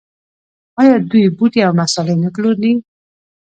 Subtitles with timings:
[0.81, 2.73] آیا دوی بوټي او مسالې نه پلوري؟